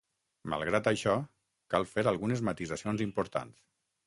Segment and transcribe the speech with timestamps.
[0.53, 1.13] Malgrat això,
[1.75, 3.63] cal fer algunes matisacions importants.